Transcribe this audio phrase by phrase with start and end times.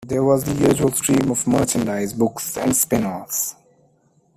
[0.07, 3.55] There was the usual stream of merchandise, books and spin-offs.